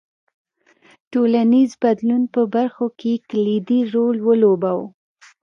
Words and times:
ټولنیز 1.11 1.71
بدلون 1.83 2.23
په 2.33 2.41
برخو 2.55 2.85
کې 2.99 3.13
کلیدي 3.29 3.79
رول 3.93 4.17
ولوباوه. 4.27 4.87